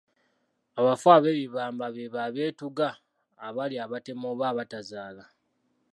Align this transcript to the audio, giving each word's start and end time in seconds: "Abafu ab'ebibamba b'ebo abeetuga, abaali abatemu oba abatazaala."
"Abafu 0.79 1.07
ab'ebibamba 1.17 1.85
b'ebo 1.95 2.17
abeetuga, 2.27 2.89
abaali 3.47 3.75
abatemu 3.85 4.25
oba 4.31 4.45
abatazaala." 4.51 5.23